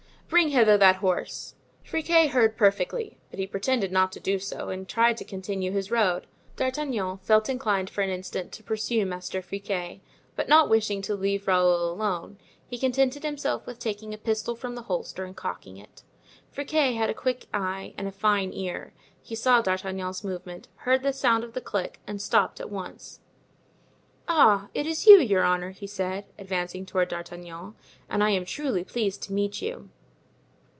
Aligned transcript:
"Bring 0.33 0.51
hither 0.51 0.77
that 0.77 0.95
horse." 0.95 1.55
Friquet 1.83 2.27
heard 2.27 2.55
perfectly, 2.55 3.17
but 3.29 3.37
he 3.37 3.45
pretended 3.45 3.91
not 3.91 4.13
to 4.13 4.19
do 4.21 4.39
so 4.39 4.69
and 4.69 4.87
tried 4.87 5.17
to 5.17 5.25
continue 5.25 5.71
his 5.73 5.91
road. 5.91 6.25
D'Artagnan 6.55 7.17
felt 7.17 7.49
inclined 7.49 7.89
for 7.89 7.99
an 8.01 8.09
instant 8.09 8.53
to 8.53 8.63
pursue 8.63 9.05
Master 9.05 9.41
Friquet, 9.41 9.99
but 10.37 10.47
not 10.47 10.69
wishing 10.69 11.01
to 11.03 11.15
leave 11.15 11.47
Raoul 11.49 11.91
alone 11.91 12.37
he 12.65 12.77
contented 12.79 13.23
himself 13.23 13.67
with 13.67 13.77
taking 13.77 14.13
a 14.13 14.17
pistol 14.17 14.55
from 14.55 14.73
the 14.75 14.83
holster 14.83 15.25
and 15.25 15.35
cocking 15.35 15.75
it. 15.77 16.01
Friquet 16.49 16.95
had 16.95 17.09
a 17.09 17.13
quick 17.13 17.47
eye 17.53 17.93
and 17.97 18.07
a 18.07 18.11
fine 18.11 18.51
ear. 18.53 18.93
He 19.21 19.35
saw 19.35 19.61
D'Artagnan's 19.61 20.23
movement, 20.23 20.69
heard 20.77 21.03
the 21.03 21.11
sound 21.13 21.43
of 21.43 21.51
the 21.53 21.61
click, 21.61 21.99
and 22.07 22.21
stopped 22.21 22.61
at 22.61 22.71
once. 22.71 23.19
"Ah! 24.29 24.69
it 24.73 24.87
is 24.87 25.05
you, 25.05 25.19
your 25.19 25.43
honor," 25.43 25.71
he 25.71 25.87
said, 25.87 26.23
advancing 26.39 26.85
toward 26.85 27.09
D'Artagnan; 27.09 27.75
"and 28.09 28.23
I 28.23 28.29
am 28.29 28.45
truly 28.45 28.85
pleased 28.85 29.21
to 29.23 29.33
meet 29.33 29.61
you." 29.61 29.89